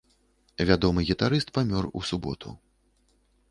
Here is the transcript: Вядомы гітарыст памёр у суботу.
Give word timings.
Вядомы 0.69 1.03
гітарыст 1.09 1.53
памёр 1.59 1.91
у 2.01 2.03
суботу. 2.13 2.57